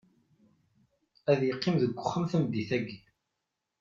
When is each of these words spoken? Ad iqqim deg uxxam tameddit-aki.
Ad 1.31 1.39
iqqim 1.51 1.75
deg 1.81 1.91
uxxam 2.03 2.23
tameddit-aki. 2.31 2.97